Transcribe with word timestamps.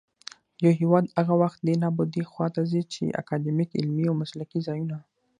يـو 0.63 0.71
هـېواد 0.79 1.05
هغـه 1.17 1.33
وخـت 1.41 1.59
دې 1.67 1.75
نـابـودۍ 1.81 2.21
خـواته 2.31 2.61
ځـي 2.71 2.81
،چـې 2.93 3.15
اکـادميـک، 3.21 3.69
عـلمـي 3.79 4.05
او 4.07 4.15
مـسلـکي 4.21 4.59
ځـايـونــه 4.65 4.97